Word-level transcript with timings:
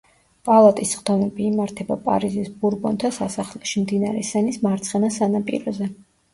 პალატის 0.47 0.93
სხდომები 0.95 1.45
იმართება 1.49 1.97
პარიზის 2.07 2.49
ბურბონთა 2.65 3.13
სასახლეში, 3.21 3.85
მდინარე 3.87 4.27
სენის 4.33 4.61
მარცხენა 4.67 5.15
სანაპიროზე. 5.23 5.95